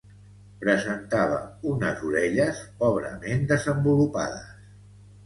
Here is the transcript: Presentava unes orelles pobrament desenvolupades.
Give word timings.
Presentava 0.61 1.35
unes 1.71 2.01
orelles 2.11 2.63
pobrament 2.79 3.45
desenvolupades. 3.53 4.49